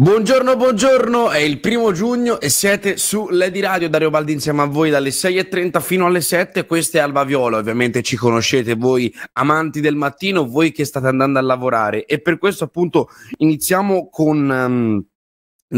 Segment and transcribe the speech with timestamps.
[0.00, 4.64] Buongiorno, buongiorno, è il primo giugno e siete su Lady Radio, Dario Baldi insieme a
[4.64, 9.82] voi dalle 6.30 fino alle 7, questa è Alba Viola, ovviamente ci conoscete voi amanti
[9.82, 12.06] del mattino, voi che state andando a lavorare.
[12.06, 14.48] E per questo appunto iniziamo con...
[14.48, 15.04] Um,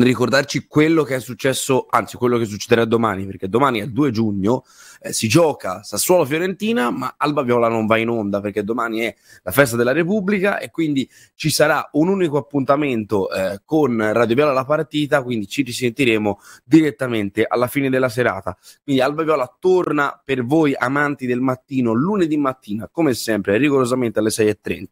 [0.00, 4.10] ricordarci quello che è successo, anzi quello che succederà domani, perché domani è il 2
[4.10, 4.64] giugno,
[5.00, 9.50] eh, si gioca Sassuolo-Fiorentina, ma Alba Viola non va in onda perché domani è la
[9.50, 14.64] festa della Repubblica e quindi ci sarà un unico appuntamento eh, con Radio Viola la
[14.64, 18.56] partita, quindi ci risentiremo direttamente alla fine della serata.
[18.82, 24.30] Quindi Alba Viola torna per voi amanti del mattino lunedì mattina, come sempre, rigorosamente alle
[24.30, 24.86] 6.30.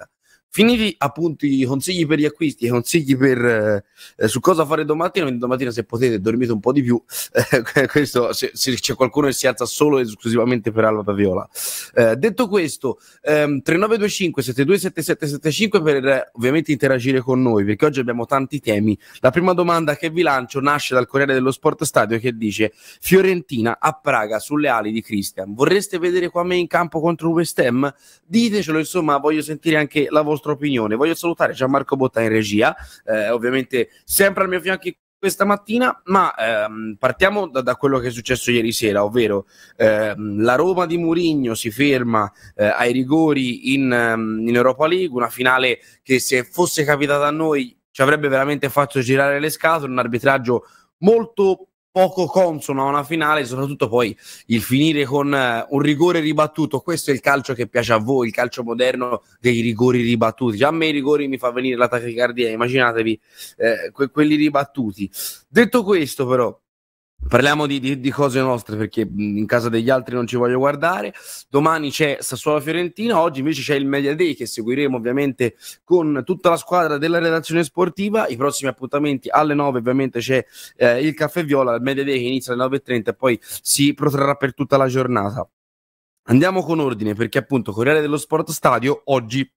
[0.52, 3.84] Finiti appunto i consigli per gli acquisti e consigli per
[4.16, 7.00] eh, su cosa fare domattina, domattina se potete dormite un po' di più,
[7.32, 11.48] eh, questo se, se, c'è qualcuno che si alza solo e esclusivamente per Alba Paviola.
[11.94, 18.58] Eh, detto questo, ehm, 3925 727775 per ovviamente interagire con noi, perché oggi abbiamo tanti
[18.58, 18.98] temi.
[19.20, 23.78] La prima domanda che vi lancio nasce dal Corriere dello Sport Stadio che dice Fiorentina
[23.78, 25.54] a Praga sulle ali di Christian.
[25.54, 27.94] Vorreste vedere qua me in campo contro West Ham?
[28.26, 30.96] Ditecelo, insomma, voglio sentire anche la vostra vostra opinione.
[30.96, 32.74] Voglio salutare Gianmarco Botta in regia,
[33.04, 34.88] eh, ovviamente sempre al mio fianco
[35.18, 40.40] questa mattina, ma ehm, partiamo da, da, quello che è successo ieri sera, ovvero ehm,
[40.40, 45.28] la Roma di Murigno si ferma eh, ai rigori in, um, in, Europa League, una
[45.28, 49.98] finale che se fosse capitata a noi ci avrebbe veramente fatto girare le scatole, un
[49.98, 50.64] arbitraggio
[51.00, 56.80] molto poco consono a una finale, soprattutto poi il finire con uh, un rigore ribattuto.
[56.80, 60.56] Questo è il calcio che piace a voi, il calcio moderno dei rigori ribattuti.
[60.56, 63.20] Già a me i rigori mi fa venire la tachicardia, immaginatevi
[63.56, 65.10] eh, que- quelli ribattuti.
[65.48, 66.58] Detto questo, però,
[67.28, 71.12] Parliamo di, di, di, cose nostre perché in casa degli altri non ci voglio guardare.
[71.48, 75.54] Domani c'è Sassuolo Fiorentina, oggi invece c'è il Media Day che seguiremo ovviamente
[75.84, 78.26] con tutta la squadra della redazione sportiva.
[78.26, 80.44] I prossimi appuntamenti alle 9 ovviamente c'è
[80.76, 84.34] eh, il Caffè Viola, il Media Day che inizia alle 9.30 e poi si protrarrà
[84.34, 85.48] per tutta la giornata.
[86.24, 89.48] Andiamo con ordine perché appunto Corriere dello Sport Stadio oggi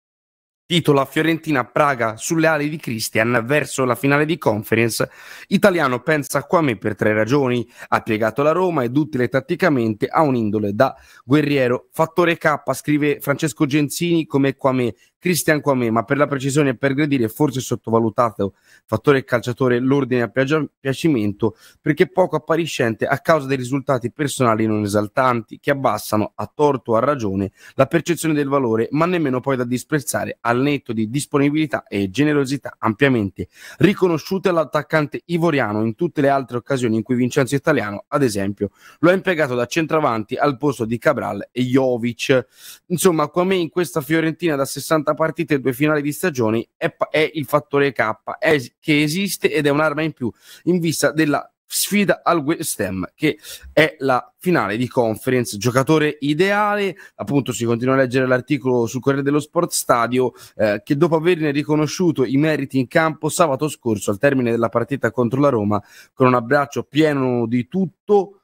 [0.66, 5.10] Titola Fiorentina Praga sulle ali di Christian verso la finale di conference.
[5.48, 7.70] Italiano pensa qua me per tre ragioni.
[7.90, 11.90] Ha piegato la Roma ed utile tatticamente a un'indole da guerriero.
[11.92, 14.96] Fattore K, scrive Francesco Genzini come qua me.
[15.24, 20.68] Cristian Quame, ma per la precisione e per gradire forse sottovalutato fattore calciatore l'ordine a
[20.78, 26.92] piacimento perché poco appariscente a causa dei risultati personali non esaltanti che abbassano a torto
[26.92, 31.10] o a ragione la percezione del valore, ma nemmeno poi da disprezzare al netto di
[31.10, 33.48] disponibilità e generosità ampiamente
[33.78, 39.10] riconosciute all'attaccante ivoriano in tutte le altre occasioni in cui Vincenzo Italiano, ad esempio, lo
[39.10, 42.48] ha impiegato da centravanti al posto di Cabral e Jovic.
[42.88, 46.94] Insomma, Quame in questa Fiorentina da 60 40 partite e due finali di stagione è,
[47.10, 50.32] è il fattore K è, che esiste ed è un'arma in più
[50.64, 53.40] in vista della sfida al West Ham che
[53.72, 55.58] è la finale di conference.
[55.58, 60.96] Giocatore ideale appunto si continua a leggere l'articolo sul Corriere dello Sport Stadio eh, che
[60.96, 65.50] dopo averne riconosciuto i meriti in campo sabato scorso al termine della partita contro la
[65.50, 65.82] Roma
[66.14, 68.43] con un abbraccio pieno di tutto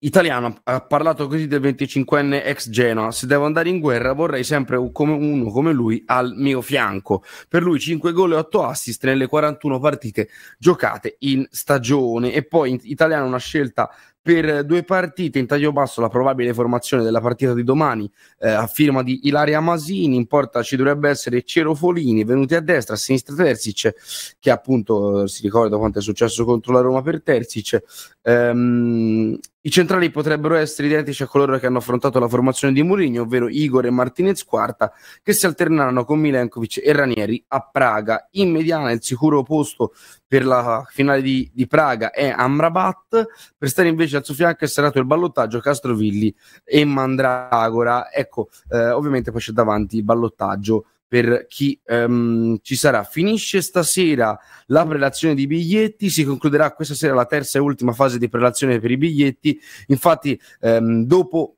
[0.00, 3.10] Italiano ha parlato così del 25enne ex Genoa.
[3.10, 7.24] Se devo andare in guerra, vorrei sempre uno come lui al mio fianco.
[7.48, 12.32] Per lui 5 gol e 8 assist nelle 41 partite giocate in stagione.
[12.32, 13.90] E poi Italiano una scelta
[14.28, 18.10] per due partite in taglio basso la probabile formazione della partita di domani
[18.40, 22.60] eh, a firma di Ilaria Masini in porta ci dovrebbe essere Cero Folini venuti a
[22.60, 27.00] destra a sinistra Terzic che appunto eh, si ricorda quanto è successo contro la Roma
[27.00, 27.80] per Terzic
[28.20, 33.20] ehm, i centrali potrebbero essere identici a coloro che hanno affrontato la formazione di Mourinho,
[33.20, 34.90] ovvero Igor e Martinez Quarta,
[35.22, 38.28] che si alterneranno con Milenkovic e Ranieri a Praga.
[38.32, 39.92] In mediana il sicuro posto
[40.26, 43.26] per la finale di, di Praga è Amrabat,
[43.58, 46.34] per stare invece al suo fianco è serrato il ballottaggio Castrovilli
[46.64, 48.10] e Mandragora.
[48.10, 53.02] Ecco, eh, ovviamente poi c'è davanti il ballottaggio per chi um, ci sarà.
[53.02, 58.18] Finisce stasera la prelazione di biglietti, si concluderà questa sera la terza e ultima fase
[58.18, 59.58] di prelazione per i biglietti.
[59.86, 61.54] Infatti, um, dopo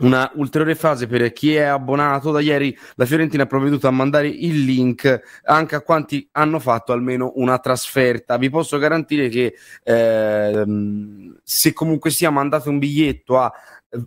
[0.00, 4.28] una ulteriore fase per chi è abbonato da ieri la Fiorentina ha provveduto a mandare
[4.28, 11.38] il link anche a quanti hanno fatto almeno una trasferta vi posso garantire che ehm,
[11.42, 13.52] se comunque sia mandate un biglietto a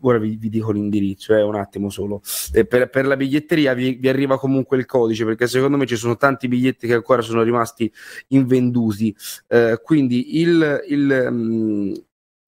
[0.01, 2.21] ora vi, vi, dico l'indirizzo, eh, un attimo solo.
[2.53, 5.95] Eh, per, per, la biglietteria vi, vi, arriva comunque il codice, perché secondo me ci
[5.95, 7.91] sono tanti biglietti che ancora sono rimasti
[8.29, 9.15] invenduti.
[9.47, 11.93] Eh, quindi il, il um,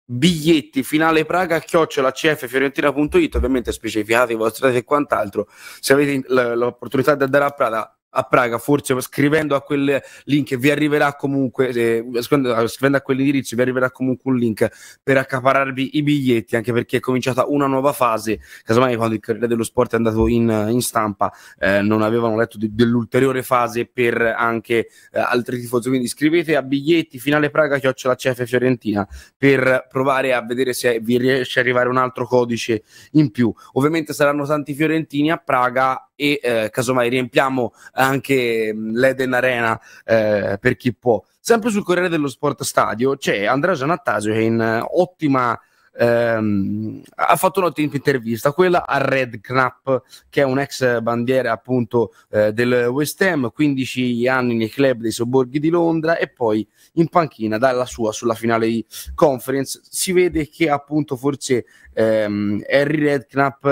[0.10, 5.50] biglietti finale Praga chiocciola cffiorentina.it ovviamente specificate i vostri dati e quant'altro
[5.82, 6.24] se avete
[6.56, 11.70] l'opportunità di andare a Praga a Praga, forse scrivendo a quel link vi arriverà comunque,
[11.70, 14.68] eh, scrivendo a quell'indirizzo vi arriverà comunque un link
[15.04, 19.48] per accapararvi i biglietti, anche perché è cominciata una nuova fase, casomai quando il Corriere
[19.48, 24.20] dello Sport è andato in, in stampa eh, non avevano letto di, dell'ulteriore fase per
[24.22, 29.08] anche eh, altri tifosi, quindi scrivete a biglietti finale Praga chiocciola CF Fiorentina
[29.38, 33.54] per provare a vedere se vi riesce a arrivare un altro codice in più.
[33.74, 40.58] Ovviamente saranno tanti fiorentini a Praga e eh, casomai riempiamo anche mm, l'Eden Arena eh,
[40.60, 41.24] per chi può.
[41.40, 45.58] Sempre sul Corriere dello Sport Stadio c'è Andrea Gianattasio che in uh, ottima
[45.98, 49.90] ehm, ha fatto un'ottima intervista, quella a Red Knapp,
[50.30, 55.12] che è un ex bandiera appunto eh, del West Ham, 15 anni nei club dei
[55.12, 58.86] sobborghi di Londra e poi in panchina dalla sua sulla finale di
[59.16, 59.82] conference.
[59.84, 63.66] Si vede che appunto forse ehm, Harry Redknapp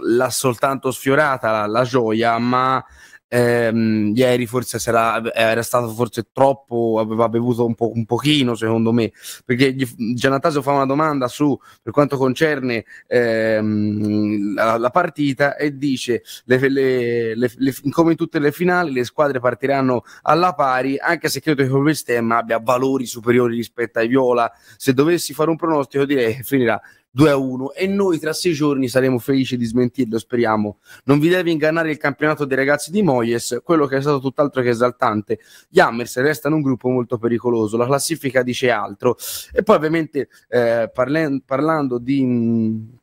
[0.00, 2.84] l'ha soltanto sfiorata la, la gioia, ma
[3.28, 9.12] ehm, ieri forse era stato forse troppo, aveva bevuto un, po', un pochino secondo me,
[9.44, 9.76] perché
[10.14, 16.68] Giannatasio fa una domanda su per quanto concerne ehm, la, la, partita e dice le,
[16.68, 21.62] le, le, come in tutte le finali le squadre partiranno alla pari, anche se credo
[21.62, 26.36] che il Ham abbia valori superiori rispetto ai Viola, se dovessi fare un pronostico direi
[26.36, 26.80] che finirà
[27.18, 30.78] 2 a 1 e noi tra sei giorni saremo felici di smentirlo, speriamo.
[31.06, 34.62] Non vi deve ingannare il campionato dei ragazzi di Moyes, quello che è stato tutt'altro
[34.62, 35.40] che esaltante.
[35.68, 39.16] Gli Hammers restano un gruppo molto pericoloso, la classifica dice altro.
[39.52, 42.96] E poi ovviamente eh, parle- parlando di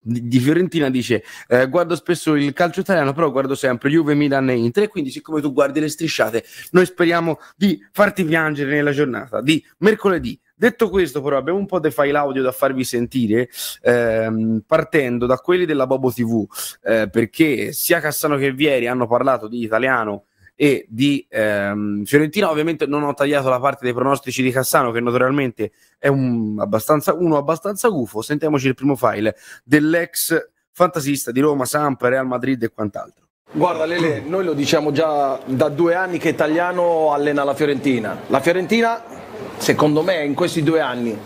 [0.00, 4.54] di Fiorentina dice eh, guardo spesso il calcio italiano però guardo sempre Juve, Milan e
[4.54, 9.42] Inter e quindi siccome tu guardi le strisciate noi speriamo di farti piangere nella giornata
[9.42, 13.48] di mercoledì Detto questo, però, abbiamo un po' di file audio da farvi sentire,
[13.80, 16.44] ehm, partendo da quelli della Bobo TV,
[16.82, 20.24] eh, perché sia Cassano che Vieri hanno parlato di italiano
[20.56, 22.50] e di ehm, Fiorentina.
[22.50, 27.14] Ovviamente non ho tagliato la parte dei pronostici di Cassano, che naturalmente è un abbastanza,
[27.14, 28.20] uno abbastanza gufo.
[28.20, 33.26] Sentiamoci il primo file dell'ex fantasista di Roma, Sampa, Real Madrid e quant'altro.
[33.52, 38.22] Guarda Lele, noi lo diciamo già da due anni che Italiano allena la Fiorentina.
[38.26, 39.17] La Fiorentina
[39.58, 41.16] secondo me in questi due anni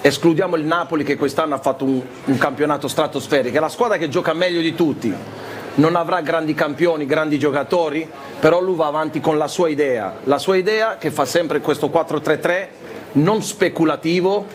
[0.00, 4.08] escludiamo il Napoli che quest'anno ha fatto un, un campionato stratosferico, è la squadra che
[4.08, 5.12] gioca meglio di tutti,
[5.76, 10.38] non avrà grandi campioni, grandi giocatori, però lui va avanti con la sua idea, la
[10.38, 12.68] sua idea che fa sempre questo 4-3-3,
[13.12, 14.46] non speculativo,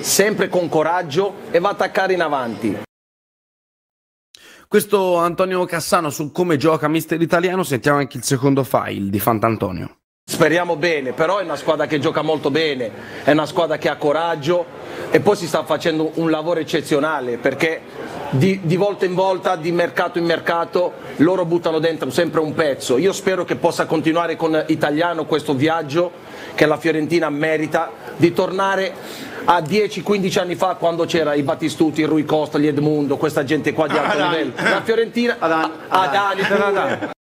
[0.00, 2.78] sempre con coraggio e va a attaccare in avanti.
[4.68, 9.97] Questo Antonio Cassano su come gioca Mister Italiano, sentiamo anche il secondo file di Fantantonio.
[10.30, 12.90] Speriamo bene, però è una squadra che gioca molto bene,
[13.24, 14.66] è una squadra che ha coraggio
[15.10, 17.80] e poi si sta facendo un lavoro eccezionale perché
[18.28, 22.98] di, di, volta in volta, di mercato in mercato, loro buttano dentro sempre un pezzo.
[22.98, 26.12] Io spero che possa continuare con Italiano questo viaggio
[26.54, 28.92] che la Fiorentina merita di tornare
[29.46, 33.72] a 10-15 anni fa quando c'era i Battistuti, il Rui Costa, gli Edmundo, questa gente
[33.72, 34.52] qua di alto livello.
[34.56, 35.36] La Fiorentina...
[35.38, 37.16] Adani, Adani, Adani.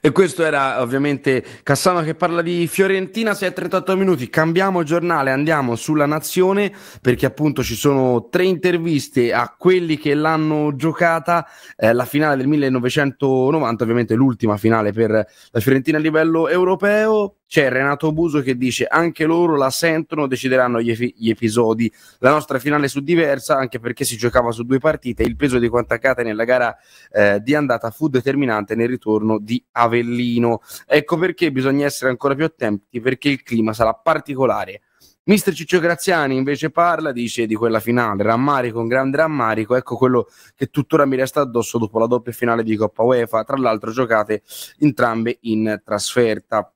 [0.00, 5.30] E questo era ovviamente Cassano che parla di Fiorentina, 6 a 38 minuti, cambiamo giornale,
[5.30, 11.46] andiamo sulla Nazione perché appunto ci sono tre interviste a quelli che l'hanno giocata,
[11.76, 17.68] eh, la finale del 1990, ovviamente l'ultima finale per la Fiorentina a livello europeo, c'è
[17.68, 21.92] Renato Buso che dice anche loro la sentono, decideranno gli, epi- gli, episodi.
[22.20, 25.68] La nostra finale su diversa, anche perché si giocava su due partite, il peso di
[25.68, 26.74] quanto accade nella gara
[27.12, 30.62] eh, di andata fu determinante nel ritorno di Avellino.
[30.86, 34.80] Ecco perché bisogna essere ancora più attenti, perché il clima sarà particolare.
[35.24, 40.26] Mister Ciccio Graziani invece parla, dice di quella finale, rammarico, un grande rammarico, ecco quello
[40.56, 44.40] che tuttora mi resta addosso dopo la doppia finale di Coppa UEFA, tra l'altro giocate
[44.78, 46.71] entrambe in trasferta.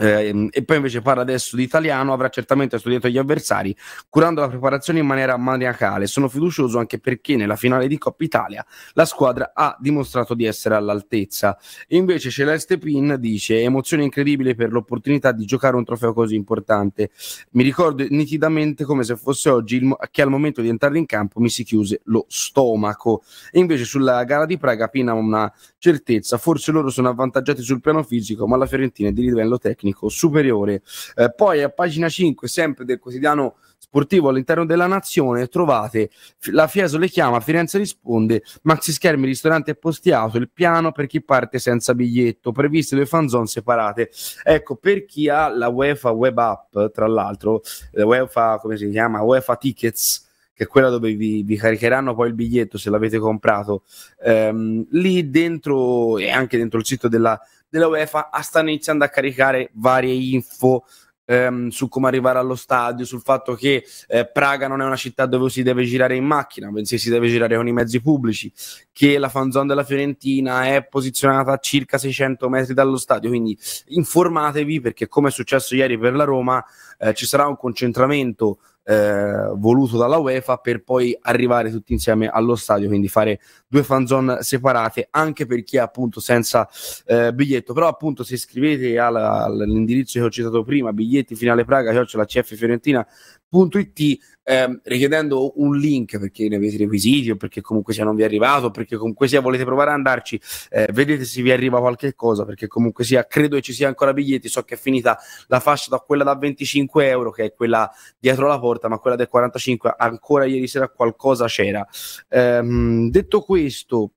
[0.00, 3.76] Eh, e poi invece parla adesso di italiano, avrà certamente studiato gli avversari,
[4.08, 6.06] curando la preparazione in maniera maniacale.
[6.06, 8.64] Sono fiducioso anche perché nella finale di Coppa Italia
[8.94, 11.58] la squadra ha dimostrato di essere all'altezza.
[11.86, 17.10] E invece Celeste Pin dice: Emozione incredibile per l'opportunità di giocare un trofeo così importante.
[17.50, 21.40] Mi ricordo nitidamente come se fosse oggi il, che al momento di entrare in campo
[21.40, 23.22] mi si chiuse lo stomaco.
[23.52, 27.82] E invece sulla gara di Praga Pin ha una certezza, forse loro sono avvantaggiati sul
[27.82, 30.82] piano fisico, ma la Fiorentina è di livello tecnico tecnico superiore.
[31.16, 36.10] Eh, poi a pagina 5, sempre del quotidiano sportivo all'interno della nazione, trovate
[36.52, 41.06] la Fieso le chiama, Firenze risponde, maxi schermi, ristoranti e posti auto, il piano per
[41.06, 44.10] chi parte senza biglietto, previste due fanzone separate.
[44.44, 49.22] Ecco, per chi ha la UEFA Web App, tra l'altro, la UEFA, come si chiama?
[49.22, 53.84] UEFA Tickets, che è quella dove vi, vi caricheranno poi il biglietto se l'avete comprato,
[54.22, 57.40] ehm, lì dentro e anche dentro il sito della,
[57.70, 60.84] della UEFA stanno iniziando a caricare varie info
[61.30, 65.26] ehm, su come arrivare allo stadio, sul fatto che eh, Praga non è una città
[65.26, 68.52] dove si deve girare in macchina, bensì si deve girare con i mezzi pubblici,
[68.92, 74.80] che la fanzone della Fiorentina è posizionata a circa 600 metri dallo stadio, quindi informatevi
[74.80, 76.64] perché come è successo ieri per la Roma
[76.98, 82.56] eh, ci sarà un concentramento eh, voluto dalla UEFA per poi arrivare tutti insieme allo
[82.56, 86.68] stadio, quindi fare due fan zone separate anche per chi è appunto senza
[87.06, 87.72] eh, biglietto.
[87.72, 93.06] Però appunto se scrivete all'indirizzo che ho citato prima, biglietti finale Praga, la CF Fiorentina
[93.52, 94.18] It,
[94.50, 98.24] ehm, richiedendo un link perché ne avete requisiti o perché comunque sia non vi è
[98.24, 100.40] arrivato o perché comunque sia volete provare ad andarci
[100.70, 104.12] eh, vedete se vi arriva qualche cosa perché comunque sia credo che ci sia ancora
[104.12, 107.90] biglietti so che è finita la fascia da quella da 25 euro che è quella
[108.18, 111.86] dietro la porta ma quella del 45 ancora ieri sera qualcosa c'era.
[112.28, 114.12] Ehm, detto questo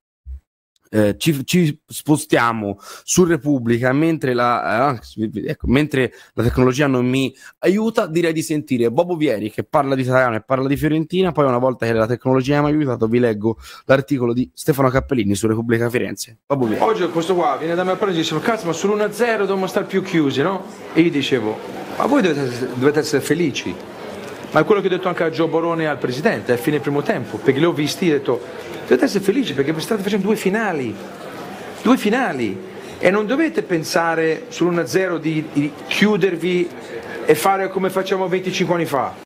[0.94, 5.00] eh, ci, ci, spostiamo su Repubblica mentre la, eh,
[5.46, 10.02] ecco, mentre la, tecnologia non mi aiuta, direi di sentire Bobo Vieri che parla di
[10.02, 11.32] italiano e parla di Fiorentina.
[11.32, 15.34] Poi, una volta che la tecnologia mi ha aiutato, vi leggo l'articolo di Stefano Cappellini
[15.34, 16.38] su Repubblica Firenze.
[16.46, 16.84] Bobo Vieri.
[16.84, 19.86] Oggi questo qua viene da me a parlare e dice: Cazzo, ma sull'1-0 dobbiamo stare
[19.86, 20.64] più chiusi, no?
[20.92, 21.58] E io dicevo:
[21.96, 23.93] Ma voi dovete, dovete essere felici.
[24.54, 27.02] Ma è quello che ho detto anche a Gio Borone al presidente a fine primo
[27.02, 28.40] tempo, perché li ho visti e ho detto
[28.82, 30.94] dovete essere felici perché state facendo due finali,
[31.82, 32.56] due finali
[33.00, 36.68] e non dovete pensare sull'1-0 di, di chiudervi
[37.24, 39.23] e fare come facciamo 25 anni fa.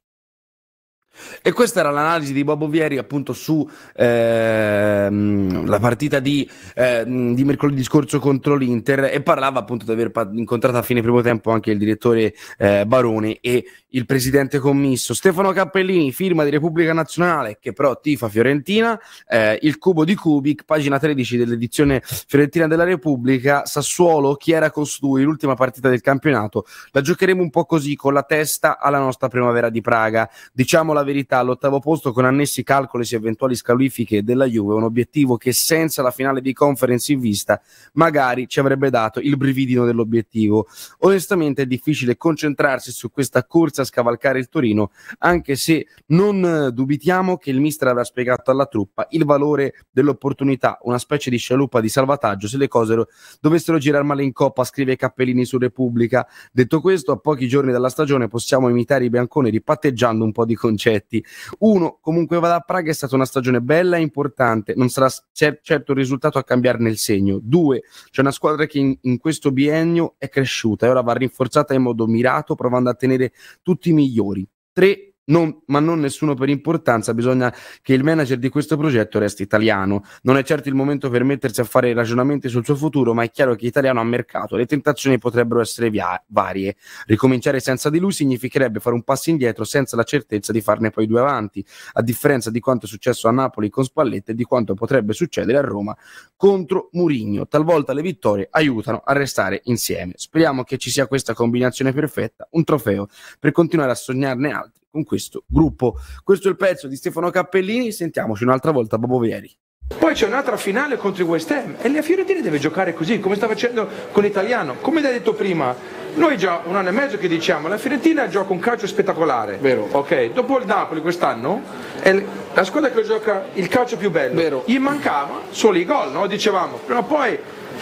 [1.42, 7.44] E questa era l'analisi di Bobo Vieri appunto su ehm, la partita di, eh, di,
[7.44, 11.70] mercoledì scorso contro l'Inter e parlava appunto di aver incontrato a fine primo tempo anche
[11.70, 15.14] il direttore eh, Barone e il presidente commisso.
[15.14, 20.64] Stefano Cappellini, firma di Repubblica Nazionale che però tifa Fiorentina, eh, il cubo di Kubik,
[20.64, 27.00] pagina 13 dell'edizione Fiorentina della Repubblica, Sassuolo, chi era costui, l'ultima partita del campionato, la
[27.00, 31.27] giocheremo un po' così con la testa alla nostra primavera di Praga, diciamo la verità,
[31.36, 36.10] all'ottavo posto con annessi calcoli e eventuali scalifiche della Juve, un obiettivo che senza la
[36.10, 37.60] finale di conference in vista
[37.92, 40.66] magari ci avrebbe dato il brividino dell'obiettivo.
[41.00, 47.36] Onestamente è difficile concentrarsi su questa corsa a scavalcare il Torino, anche se non dubitiamo
[47.36, 51.88] che il mister avrà spiegato alla truppa il valore dell'opportunità, una specie di scialuppa di
[51.88, 53.06] salvataggio se le cose
[53.40, 56.26] dovessero girare male in coppa, scrive Cappellini su Repubblica.
[56.52, 60.54] Detto questo, a pochi giorni dalla stagione possiamo imitare i bianconeri patteggiando un po' di
[60.54, 61.17] concetti.
[61.60, 65.60] Uno, comunque vada a Praga, è stata una stagione bella e importante, non sarà cer-
[65.62, 67.38] certo il risultato a cambiarne il segno.
[67.42, 71.74] Due, c'è una squadra che in, in questo biennio è cresciuta e ora va rinforzata
[71.74, 73.32] in modo mirato, provando a tenere
[73.62, 74.46] tutti i migliori.
[74.72, 79.42] Tre, non, ma non nessuno per importanza, bisogna che il manager di questo progetto resti
[79.42, 80.04] italiano.
[80.22, 83.30] Non è certo il momento per mettersi a fare ragionamenti sul suo futuro, ma è
[83.30, 84.56] chiaro che italiano ha mercato.
[84.56, 86.76] Le tentazioni potrebbero essere via- varie.
[87.06, 91.06] Ricominciare senza di lui significherebbe fare un passo indietro senza la certezza di farne poi
[91.06, 94.74] due avanti, a differenza di quanto è successo a Napoli con Spalletti e di quanto
[94.74, 95.96] potrebbe succedere a Roma
[96.36, 97.46] contro Murigno.
[97.46, 100.12] Talvolta le vittorie aiutano a restare insieme.
[100.16, 103.08] Speriamo che ci sia questa combinazione perfetta, un trofeo
[103.38, 105.94] per continuare a sognarne altri con questo gruppo.
[106.24, 109.54] Questo è il pezzo di Stefano Cappellini, sentiamoci un'altra volta Bobo Vieri.
[109.98, 113.36] Poi c'è un'altra finale contro i West Ham e la Fiorentina deve giocare così, come
[113.36, 114.74] sta facendo con l'italiano.
[114.82, 115.74] Come hai detto prima,
[116.14, 119.56] noi già un anno e mezzo che diciamo la Fiorentina gioca un calcio spettacolare.
[119.58, 119.88] Vero.
[119.92, 121.62] Ok, dopo il Napoli quest'anno
[122.00, 124.34] è la squadra che gioca il calcio più bello.
[124.34, 124.62] Vero.
[124.66, 126.26] Gli mancava solo i gol, no?
[126.26, 126.80] Dicevamo.
[126.84, 127.38] Però poi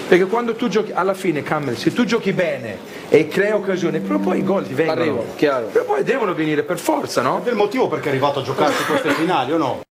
[0.08, 4.18] perché quando tu giochi, alla fine, Campbell, se tu giochi bene e crei occasioni, però
[4.18, 5.00] poi i gol ti vengono.
[5.00, 5.66] Arrivo, chiaro.
[5.66, 7.42] Però poi devono venire per forza, no?
[7.44, 9.85] È il motivo perché è arrivato a giocarsi queste finali o no?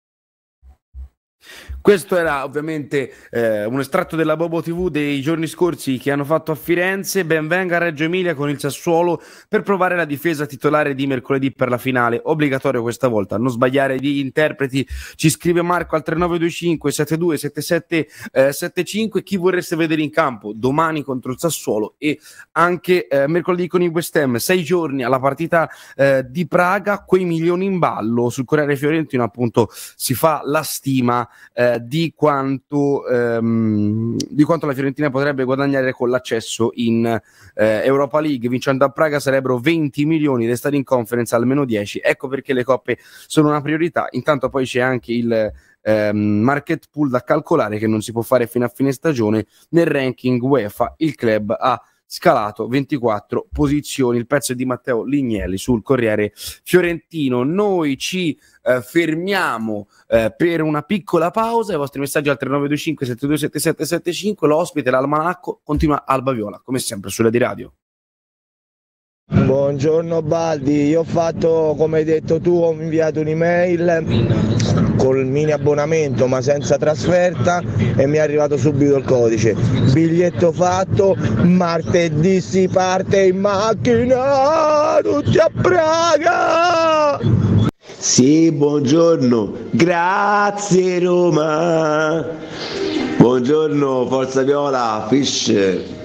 [1.81, 6.51] Questo era ovviamente eh, un estratto della Bobo TV dei giorni scorsi che hanno fatto
[6.51, 7.25] a Firenze.
[7.25, 9.19] Benvenga a Reggio Emilia con il Sassuolo
[9.49, 12.21] per provare la difesa titolare di mercoledì per la finale.
[12.23, 14.87] Obbligatorio questa volta, non sbagliare gli interpreti.
[15.15, 19.23] Ci scrive Marco al 3925 72 77 eh, 75.
[19.23, 22.19] Chi vorreste vedere in campo domani contro il Sassuolo e
[22.51, 24.35] anche eh, mercoledì con i West Ham.
[24.35, 28.29] Sei giorni alla partita eh, di Praga, quei milioni in ballo.
[28.29, 31.27] Sul Corriere Fiorentino, appunto, si fa la stima.
[31.53, 38.19] Eh, di, quanto, ehm, di quanto la Fiorentina potrebbe guadagnare con l'accesso in eh, Europa
[38.19, 38.49] League.
[38.49, 42.01] Vincendo a Praga sarebbero 20 milioni, restare in conference almeno 10.
[42.03, 42.97] Ecco perché le coppe
[43.27, 44.07] sono una priorità.
[44.11, 45.51] Intanto poi c'è anche il
[45.81, 49.45] ehm, market pool da calcolare che non si può fare fino a fine stagione.
[49.69, 51.81] Nel ranking UEFA il club ha
[52.11, 54.17] scalato 24 posizioni.
[54.17, 57.43] Il pezzo è di Matteo Lignelli sul Corriere Fiorentino.
[57.43, 61.73] Noi ci eh, fermiamo eh, per una piccola pausa.
[61.73, 64.45] I vostri messaggi al 3925 727775.
[64.45, 67.71] L'ospite, l'almanacco, continua Alba Viola, come sempre sulla di radio.
[69.33, 76.27] Buongiorno Baldi, io ho fatto come hai detto tu, ho inviato un'email col mini abbonamento
[76.27, 77.61] ma senza trasferta
[77.95, 79.55] e mi è arrivato subito il codice.
[79.93, 87.17] Biglietto fatto, martedì si parte in macchina, tutti a Praga!
[87.81, 92.25] Sì, buongiorno, grazie Roma!
[93.17, 95.99] Buongiorno Forza Viola, Fish!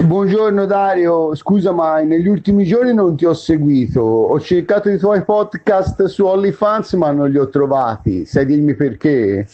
[0.00, 5.24] Buongiorno Dario, scusa ma negli ultimi giorni non ti ho seguito, ho cercato i tuoi
[5.24, 9.46] podcast su OnlyFans ma non li ho trovati, sai dirmi perché?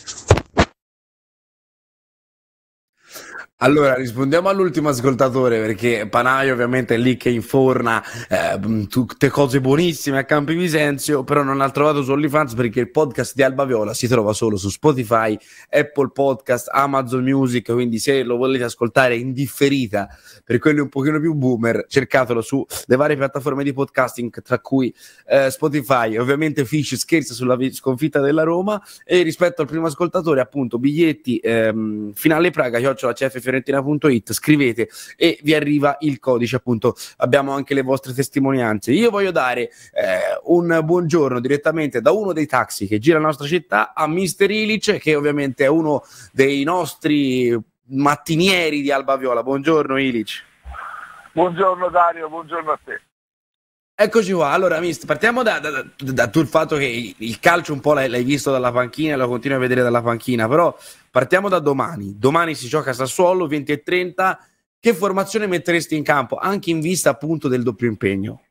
[3.59, 10.19] Allora, rispondiamo all'ultimo ascoltatore perché Panaio ovviamente è lì che inforna eh, tutte cose buonissime
[10.19, 13.95] a Campi Visenzio, però non ha trovato su OnlyFans perché il podcast di Alba Viola
[13.95, 15.39] si trova solo su Spotify,
[15.71, 20.09] Apple Podcast, Amazon Music, quindi se lo volete ascoltare in differita
[20.43, 24.93] per quelli un pochino più boomer, cercatelo su le varie piattaforme di podcasting, tra cui
[25.29, 30.81] eh, Spotify, ovviamente Fish scherza sulla sconfitta della Roma e rispetto al primo ascoltatore appunto
[30.81, 37.53] biglietti ehm, finale Praga, chiocciola CF fiorentina.it, scrivete e vi arriva il codice, appunto abbiamo
[37.53, 38.91] anche le vostre testimonianze.
[38.93, 43.47] Io voglio dare eh, un buongiorno direttamente da uno dei taxi che gira la nostra
[43.47, 49.43] città a Mister Ilic, che ovviamente è uno dei nostri mattinieri di Alba Viola.
[49.43, 50.43] Buongiorno Ilic.
[51.33, 53.01] Buongiorno Dario, buongiorno a te.
[53.97, 57.73] Eccoci qua, allora mister, partiamo da, da, da, da tu il fatto che il calcio
[57.73, 60.77] un po' l'hai, l'hai, visto dalla panchina e lo continui a vedere dalla panchina, però
[61.13, 64.49] partiamo da domani, domani si gioca a Sassuolo 20 e 30,
[64.81, 68.43] che formazione metteresti in campo anche in vista appunto del doppio impegno?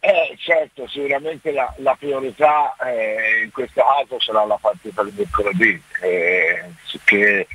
[0.00, 5.80] Eh, certo, sicuramente la, la priorità eh, in questo caso sarà la partita di mercoledì,
[6.02, 6.72] eh,
[7.04, 7.46] che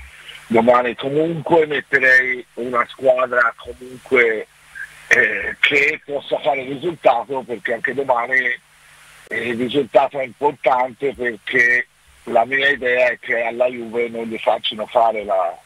[0.47, 4.47] domani comunque metterei una squadra comunque
[5.15, 8.35] eh, che possa fare risultato perché anche domani
[9.29, 11.87] il risultato è importante perché
[12.25, 15.57] la mia idea è che alla Juve non gli facciano fare la,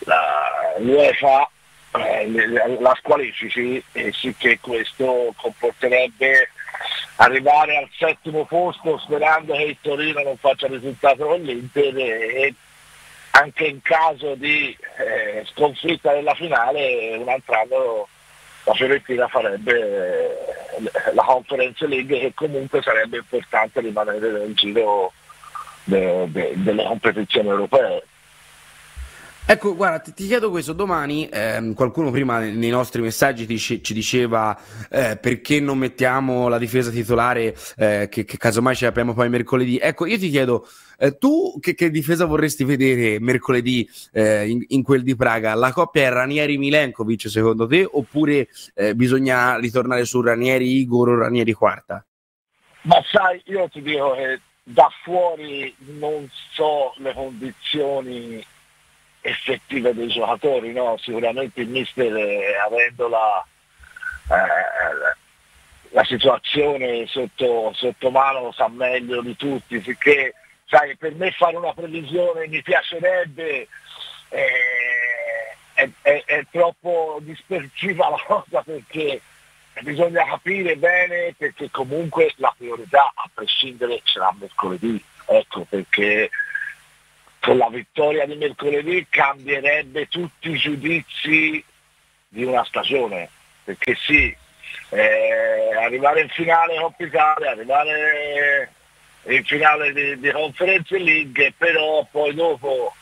[0.00, 1.50] la l'UEFA
[1.92, 6.50] eh, la squalifici e sì che questo comporterebbe
[7.16, 12.54] arrivare al settimo posto sperando che il Torino non faccia risultato con l'Inter e
[13.30, 18.08] anche in caso di eh, sconfitta della finale un altro anno
[18.66, 25.12] la Fiorentina farebbe eh, la Conference League che comunque sarebbe importante rimanere nel giro
[25.84, 28.02] de, de, delle competizioni europee.
[29.48, 33.94] Ecco, guarda, ti, ti chiedo questo, domani ehm, qualcuno prima nei nostri messaggi ti, ci
[33.94, 34.58] diceva
[34.90, 39.78] eh, perché non mettiamo la difesa titolare eh, che, che, casomai ci apriamo poi mercoledì.
[39.78, 40.66] Ecco, io ti chiedo,
[40.98, 45.54] eh, tu che, che, difesa vorresti vedere mercoledì eh, in, in, quel di Praga?
[45.54, 52.04] La coppia è Ranieri-Milenkovic secondo te oppure eh, bisogna ritornare su Ranieri-Igor o Ranieri-Quarta?
[52.82, 58.44] Ma sai, io ti dico che da fuori non so le condizioni
[59.26, 60.96] effettive dei giocatori, no?
[60.98, 63.44] sicuramente il mister eh, avendo la,
[64.30, 65.16] eh,
[65.90, 70.34] la situazione sotto, sotto, mano sa meglio di tutti, sicché
[70.66, 73.68] sai, per me fare una previsione mi piacerebbe,
[74.28, 79.20] eh, è, è, è, troppo dispersiva la cosa perché
[79.82, 86.30] bisogna capire bene perché comunque la priorità a prescindere sarà mercoledì, ecco perché
[87.46, 91.64] con la vittoria di mercoledì cambierebbe tutti i giudizi
[92.26, 93.28] di una stagione,
[93.62, 94.36] perché sì,
[94.88, 98.72] eh, arrivare in finale Coppa Italia, arrivare
[99.26, 102.92] in finale di, di Conference League, però poi dopo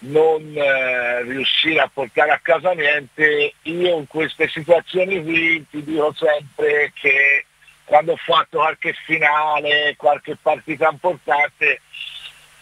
[0.00, 6.14] non eh, riuscire a portare a casa niente, io in queste situazioni qui ti dico
[6.16, 7.46] sempre che
[7.84, 11.80] quando ho fatto qualche finale, qualche partita importante,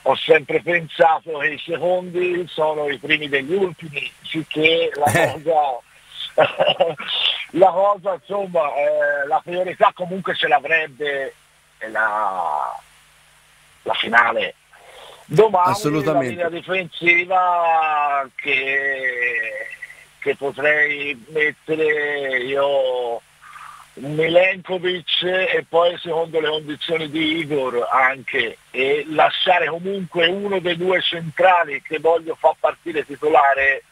[0.09, 5.33] ho sempre pensato che i secondi sono i primi degli ultimi, sicché la eh.
[5.33, 5.81] cosa,
[7.51, 11.35] la cosa insomma, eh, la priorità comunque ce l'avrebbe
[11.90, 12.81] la,
[13.83, 14.55] la finale.
[15.25, 19.66] Domani la linea difensiva che,
[20.21, 23.21] che potrei mettere io
[23.96, 31.00] Milenkovic e poi secondo le condizioni di Igor anche e lasciare comunque uno dei due
[31.00, 33.82] centrali che voglio far partire titolare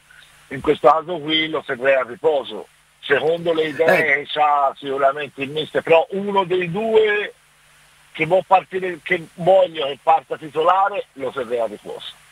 [0.49, 2.69] in questo caso qui lo seguirei a riposo.
[3.01, 4.25] Secondo le idee Eh.
[4.25, 7.35] che ha sicuramente il mister, però uno dei due
[8.13, 12.23] che, partire, che voglio che parta titolare lo seguirei a riposo.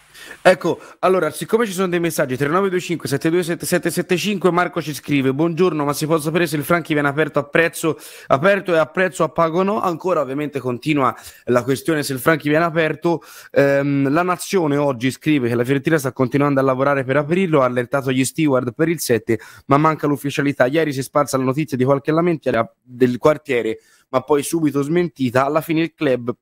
[0.40, 6.06] Ecco, allora, siccome ci sono dei messaggi 3925 727775 Marco ci scrive "Buongiorno, ma si
[6.06, 9.62] può sapere se il Franchi viene aperto a prezzo aperto e a prezzo a pago
[9.62, 9.80] no?".
[9.80, 13.22] Ancora ovviamente continua la questione se il Franchi viene aperto.
[13.50, 17.64] Ehm, la Nazione oggi scrive che la Fiorentina sta continuando a lavorare per aprirlo, ha
[17.64, 20.66] allertato gli steward per il 7, ma manca l'ufficialità.
[20.66, 23.78] Ieri si è sparsa la notizia di qualche lamentela del quartiere,
[24.10, 25.44] ma poi subito smentita.
[25.44, 26.34] Alla fine il club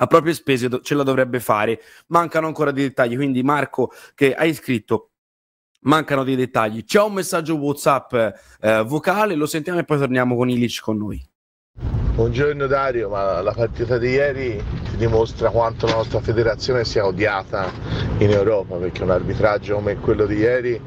[0.00, 1.80] a proprie spese ce la dovrebbe fare.
[2.08, 5.10] Mancano ancora dei dettagli, quindi Marco che hai scritto
[5.82, 6.84] mancano dei dettagli.
[6.84, 8.14] C'è un messaggio WhatsApp
[8.60, 11.24] eh, vocale, lo sentiamo e poi torniamo con Ilic con noi.
[12.18, 17.70] Buongiorno Dario, ma la partita di ieri ti dimostra quanto la nostra federazione sia odiata
[18.18, 20.80] in Europa, perché un arbitraggio come quello di ieri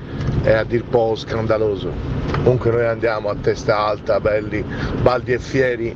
[0.43, 1.89] è a dir poco scandaloso.
[2.33, 4.61] Comunque noi andiamo a testa alta, belli,
[5.01, 5.95] baldi e fieri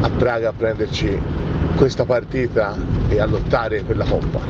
[0.00, 1.20] a Praga a prenderci
[1.76, 2.76] questa partita
[3.08, 4.40] e a lottare per la Coppa.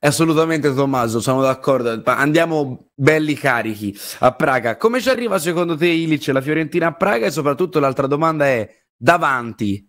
[0.00, 2.02] Assolutamente Tommaso, sono d'accordo.
[2.04, 4.76] Andiamo belli carichi a Praga.
[4.76, 7.26] Come ci arriva secondo te Ilic la Fiorentina a Praga?
[7.26, 9.88] E soprattutto l'altra domanda è davanti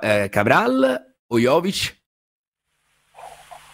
[0.00, 2.04] eh, Cabral o Jovic?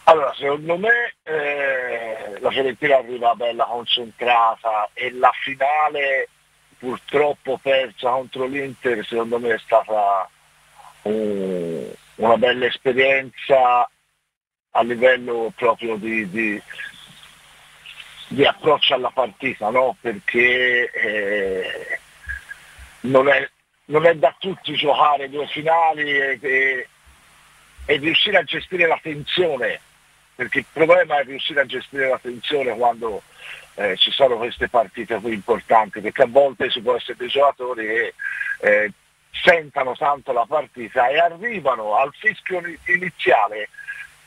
[0.05, 6.29] Allora, secondo me eh, la Fiorentina arriva bella concentrata e la finale
[6.79, 10.29] purtroppo persa contro l'Inter secondo me è stata
[11.03, 13.89] un- una bella esperienza
[14.75, 16.63] a livello proprio di, di-
[18.29, 19.97] di approccio alla partita, no?
[20.01, 21.99] perché eh,
[23.01, 23.49] non, è,
[23.87, 26.89] non è da tutti giocare due finali e, e-
[27.85, 29.81] e riuscire a gestire la tensione,
[30.37, 33.23] perché il problema è riuscire a gestire la tensione quando
[33.75, 37.85] eh, ci sono queste partite qui importanti, perché a volte ci può essere dei giocatori
[37.87, 38.15] che
[38.61, 38.93] eh,
[39.33, 43.71] sentano tanto la partita e arrivano al fischio ini- iniziale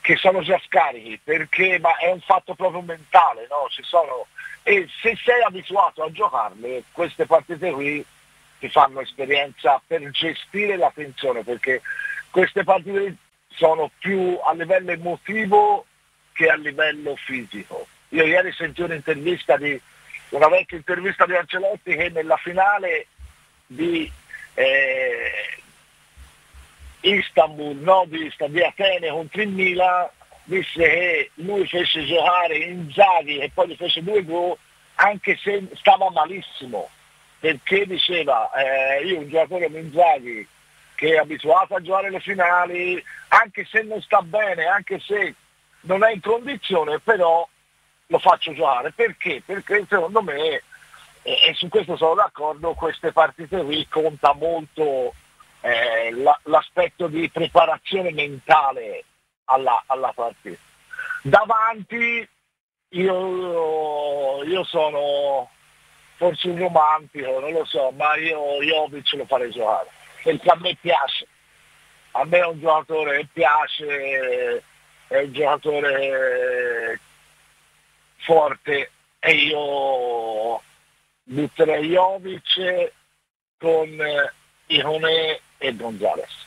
[0.01, 3.67] che sono già scarichi, perché ma è un fatto proprio mentale, no?
[3.69, 4.27] Ci sono,
[4.63, 8.05] e se sei abituato a giocarle, queste partite qui
[8.59, 11.81] ti fanno esperienza per gestire la tensione, perché
[12.29, 13.15] queste partite
[13.47, 15.85] sono più a livello emotivo
[16.33, 17.87] che a livello fisico.
[18.09, 19.79] Io ieri sentì un'intervista di
[20.29, 23.07] una vecchia intervista di Ancelotti che nella finale
[23.65, 24.11] di
[24.55, 25.61] eh,
[27.01, 28.31] Istanbul, no, di,
[28.63, 30.09] Atene contro il Milan,
[30.43, 34.57] disse che lui fece giocare Inzaghi e poi gli fece due gol
[34.95, 36.89] anche se stava malissimo,
[37.39, 40.47] perché diceva eh, io un giocatore come Inzaghi
[40.95, 45.35] che è abituato a giocare le finali, anche se non sta bene, anche se
[45.81, 47.47] non è in condizione, però
[48.07, 48.91] lo faccio giocare.
[48.91, 49.41] Perché?
[49.45, 50.63] Perché secondo me,
[51.25, 55.15] e, e su questo sono d'accordo, queste partite qui conta molto
[55.61, 59.03] eh, la- l'aspetto di preparazione mentale
[59.45, 60.61] alla, alla partita.
[61.23, 62.29] Davanti
[62.89, 65.49] io, io sono
[66.17, 69.89] forse un romantico, non lo so, ma io Jovic lo farei giocare,
[70.23, 71.27] perché a me piace.
[72.11, 74.63] A me è un giocatore che piace,
[75.07, 76.99] è un giocatore
[78.17, 80.61] forte e io
[81.25, 82.91] butterei Jovic
[83.57, 84.31] con eh,
[84.67, 86.43] Ione e Gonzales.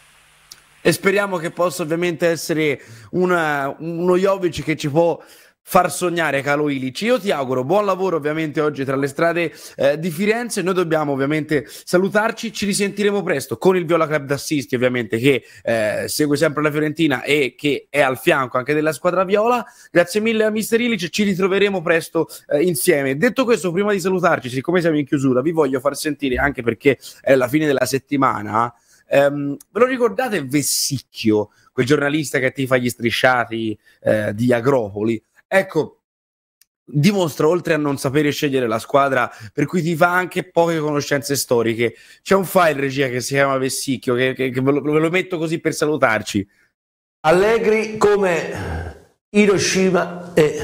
[0.80, 5.20] E speriamo che possa ovviamente essere una- uno Jovic che ci può
[5.70, 7.02] far sognare Calo Ilic.
[7.02, 10.62] Io ti auguro buon lavoro ovviamente oggi tra le strade eh, di Firenze.
[10.62, 12.50] Noi dobbiamo ovviamente salutarci.
[12.54, 17.22] Ci risentiremo presto con il Viola Club d'Assisti ovviamente che eh, segue sempre la Fiorentina
[17.22, 19.62] e che è al fianco anche della squadra Viola.
[19.90, 21.10] Grazie mille a Mister Ilic.
[21.10, 23.18] Ci ritroveremo presto eh, insieme.
[23.18, 26.96] Detto questo, prima di salutarci, siccome siamo in chiusura, vi voglio far sentire anche perché
[27.20, 28.72] è la fine della settimana.
[29.10, 35.22] Ehm, ve lo ricordate Vessicchio, quel giornalista che ti fa gli strisciati eh, di Agropoli?
[35.50, 36.02] Ecco,
[36.84, 41.36] dimostra oltre a non sapere scegliere la squadra, per cui ti fa anche poche conoscenze
[41.36, 41.94] storiche.
[42.22, 45.10] C'è un file regia che si chiama Vessicchio, che, che- che ve, lo, ve lo
[45.10, 46.46] metto così per salutarci.
[47.20, 50.62] Allegri come Hiroshima e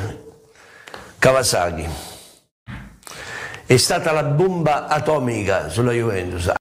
[1.18, 1.86] Kawasaki.
[3.66, 6.52] È stata la bomba atomica sulla Juventus.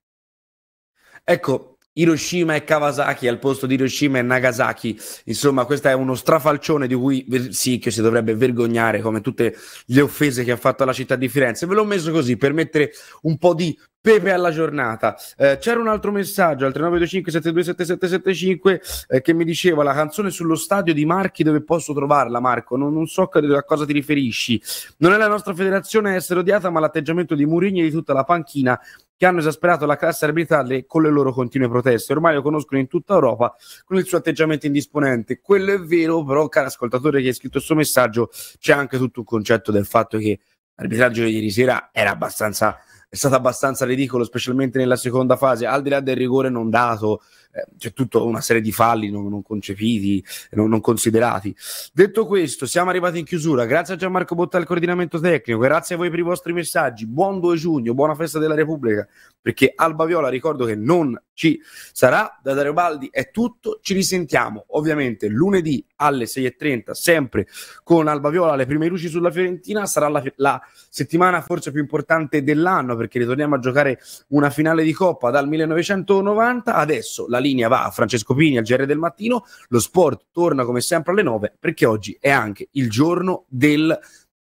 [1.26, 5.00] Ecco, Hiroshima e Kawasaki al posto di Hiroshima e Nagasaki.
[5.26, 10.02] Insomma, questo è uno strafalcione di cui sì, che si dovrebbe vergognare come tutte le
[10.02, 11.66] offese che ha fatto alla città di Firenze.
[11.66, 15.16] Ve l'ho messo così per mettere un po' di Pepe alla giornata.
[15.38, 20.56] Eh, c'era un altro messaggio al 3925 727775 eh, che mi diceva la canzone sullo
[20.56, 24.62] stadio di Marchi dove posso trovarla Marco, non, non so a cosa ti riferisci.
[24.98, 28.12] Non è la nostra federazione a essere odiata ma l'atteggiamento di Murigni e di tutta
[28.12, 28.78] la panchina
[29.16, 32.14] che hanno esasperato la classe arbitrale con le loro continue proteste.
[32.14, 35.40] Ormai lo conoscono in tutta Europa con il suo atteggiamento indisponente.
[35.40, 39.20] Quello è vero, però, caro ascoltatore che ha scritto il suo messaggio, c'è anche tutto
[39.20, 40.40] un concetto del fatto che
[40.76, 42.78] l'arbitraggio di ieri sera era abbastanza
[43.14, 47.22] è stato abbastanza ridicolo, specialmente nella seconda fase, al di là del rigore non dato,
[47.54, 51.56] eh, c'è tutta una serie di falli non, non concepiti, non, non, considerati.
[51.94, 53.66] Detto questo, siamo arrivati in chiusura.
[53.66, 57.06] Grazie a Gianmarco Botta al coordinamento tecnico, grazie a voi per i vostri messaggi.
[57.06, 59.08] Buon 2 giugno, buona festa della Repubblica,
[59.40, 61.60] perché Alba Viola ricordo che non ci
[61.92, 62.40] sarà.
[62.42, 67.48] Da Dario Baldi è tutto, ci risentiamo ovviamente lunedì alle 6.30, sempre
[67.84, 69.86] con Alba Viola, le prime luci sulla Fiorentina.
[69.86, 74.94] Sarà la, la settimana forse più importante dell'anno perché ritorniamo a giocare una finale di
[74.94, 76.74] Coppa dal 1990.
[76.74, 80.82] Adesso la linea va a Francesco Pini al GR del mattino, lo sport torna come
[80.82, 83.98] sempre alle 9 perché oggi è anche il giorno del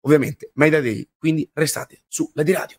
[0.02, 2.78] ovviamente Media Day, quindi restate su Lady Radio.